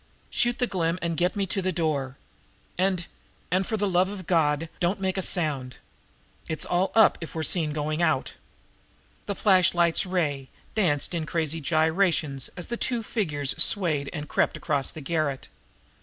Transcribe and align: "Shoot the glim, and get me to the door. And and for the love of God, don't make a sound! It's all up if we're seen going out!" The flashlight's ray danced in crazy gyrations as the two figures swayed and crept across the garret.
"Shoot 0.31 0.57
the 0.57 0.65
glim, 0.65 0.97
and 0.99 1.15
get 1.15 1.35
me 1.35 1.45
to 1.45 1.61
the 1.61 1.71
door. 1.71 2.17
And 2.75 3.05
and 3.51 3.67
for 3.67 3.77
the 3.77 3.87
love 3.87 4.09
of 4.09 4.25
God, 4.25 4.67
don't 4.79 4.99
make 4.99 5.15
a 5.15 5.21
sound! 5.21 5.77
It's 6.49 6.65
all 6.65 6.91
up 6.95 7.19
if 7.21 7.35
we're 7.35 7.43
seen 7.43 7.71
going 7.71 8.01
out!" 8.01 8.33
The 9.27 9.35
flashlight's 9.35 10.07
ray 10.07 10.49
danced 10.73 11.13
in 11.13 11.27
crazy 11.27 11.61
gyrations 11.61 12.49
as 12.57 12.65
the 12.69 12.77
two 12.77 13.03
figures 13.03 13.53
swayed 13.63 14.09
and 14.11 14.27
crept 14.27 14.57
across 14.57 14.89
the 14.89 15.01
garret. 15.01 15.49